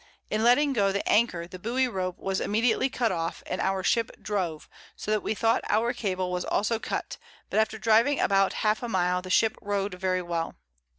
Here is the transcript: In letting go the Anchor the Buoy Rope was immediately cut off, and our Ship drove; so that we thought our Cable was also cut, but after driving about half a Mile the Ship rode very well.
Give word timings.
In 0.31 0.43
letting 0.43 0.73
go 0.73 0.91
the 0.91 1.07
Anchor 1.07 1.45
the 1.45 1.59
Buoy 1.59 1.87
Rope 1.87 2.17
was 2.17 2.41
immediately 2.41 2.89
cut 2.89 3.11
off, 3.11 3.43
and 3.45 3.61
our 3.61 3.83
Ship 3.83 4.09
drove; 4.19 4.67
so 4.95 5.11
that 5.11 5.21
we 5.21 5.35
thought 5.35 5.63
our 5.69 5.93
Cable 5.93 6.31
was 6.31 6.43
also 6.43 6.79
cut, 6.79 7.17
but 7.51 7.59
after 7.59 7.77
driving 7.77 8.19
about 8.19 8.53
half 8.65 8.81
a 8.81 8.89
Mile 8.89 9.21
the 9.21 9.29
Ship 9.29 9.55
rode 9.61 9.93
very 9.93 10.23
well. 10.23 10.55